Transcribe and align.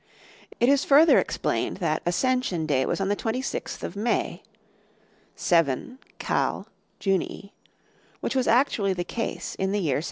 It 0.59 0.67
is 0.67 0.83
further 0.83 1.19
explained 1.19 1.77
that 1.77 2.01
Ascension 2.07 2.65
Day 2.65 2.87
was 2.87 2.99
on 2.99 3.09
the 3.09 3.15
26th 3.15 3.83
of 3.83 3.95
May 3.95 4.41
("VII 5.37 5.97
Kal. 6.17 6.67
Junii"),(1) 6.99 7.51
which 8.21 8.35
was 8.35 8.47
actually 8.47 8.93
the 8.93 9.03
case 9.03 9.53
in 9.59 9.71
the 9.71 9.77
year 9.77 9.97
735. 9.97 9.97